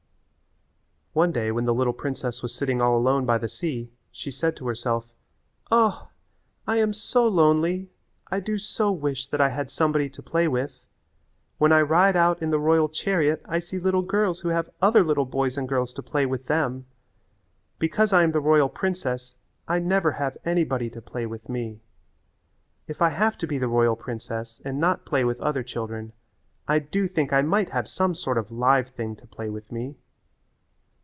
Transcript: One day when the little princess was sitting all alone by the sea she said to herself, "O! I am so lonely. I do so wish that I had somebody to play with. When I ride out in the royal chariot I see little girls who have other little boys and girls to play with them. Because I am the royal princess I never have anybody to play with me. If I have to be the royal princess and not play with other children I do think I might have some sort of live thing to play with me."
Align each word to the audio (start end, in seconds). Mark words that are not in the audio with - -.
One 1.13 1.33
day 1.33 1.51
when 1.51 1.65
the 1.65 1.73
little 1.73 1.91
princess 1.91 2.41
was 2.41 2.55
sitting 2.55 2.81
all 2.81 2.95
alone 2.97 3.25
by 3.25 3.37
the 3.37 3.49
sea 3.49 3.91
she 4.13 4.31
said 4.31 4.55
to 4.55 4.67
herself, 4.67 5.11
"O! 5.69 6.07
I 6.65 6.77
am 6.77 6.93
so 6.93 7.27
lonely. 7.27 7.89
I 8.27 8.39
do 8.39 8.57
so 8.57 8.93
wish 8.93 9.27
that 9.27 9.41
I 9.41 9.49
had 9.49 9.69
somebody 9.69 10.09
to 10.09 10.23
play 10.23 10.47
with. 10.47 10.85
When 11.57 11.73
I 11.73 11.81
ride 11.81 12.15
out 12.15 12.41
in 12.41 12.49
the 12.49 12.59
royal 12.61 12.87
chariot 12.87 13.41
I 13.43 13.59
see 13.59 13.77
little 13.77 14.03
girls 14.03 14.39
who 14.39 14.47
have 14.49 14.69
other 14.81 15.03
little 15.03 15.25
boys 15.25 15.57
and 15.57 15.67
girls 15.67 15.91
to 15.95 16.01
play 16.01 16.25
with 16.25 16.45
them. 16.45 16.85
Because 17.77 18.13
I 18.13 18.23
am 18.23 18.31
the 18.31 18.39
royal 18.39 18.69
princess 18.69 19.35
I 19.67 19.79
never 19.79 20.13
have 20.13 20.37
anybody 20.45 20.89
to 20.91 21.01
play 21.01 21.25
with 21.25 21.49
me. 21.49 21.81
If 22.87 23.01
I 23.01 23.09
have 23.09 23.37
to 23.39 23.47
be 23.47 23.57
the 23.57 23.67
royal 23.67 23.97
princess 23.97 24.61
and 24.63 24.79
not 24.79 25.03
play 25.03 25.25
with 25.25 25.41
other 25.41 25.61
children 25.61 26.13
I 26.69 26.79
do 26.79 27.09
think 27.09 27.33
I 27.33 27.41
might 27.41 27.71
have 27.71 27.89
some 27.89 28.15
sort 28.15 28.37
of 28.37 28.49
live 28.49 28.87
thing 28.91 29.17
to 29.17 29.27
play 29.27 29.49
with 29.49 29.73
me." 29.73 29.97